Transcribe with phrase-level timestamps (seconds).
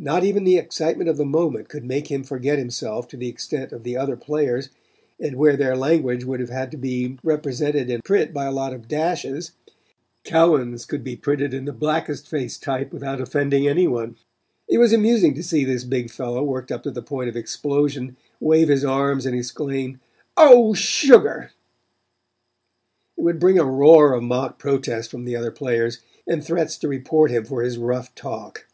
[0.00, 3.70] Not even the excitement of the moment could make him forget himself to the extent
[3.70, 4.70] of the other players,
[5.20, 8.88] and where their language would have to be represented in print by a lot of
[8.88, 9.52] dashes,
[10.24, 14.16] Cowan's could be printed in the blackest face type without offending anyone.
[14.66, 18.16] It was amusing to see this big fellow, worked up to the point of explosion,
[18.40, 20.00] wave his arms and exclaim:
[20.36, 21.52] "Oh, sugar!"
[23.16, 26.88] It would bring a roar of mock protest from the other players, and threats to
[26.88, 28.66] report him for his rough talk.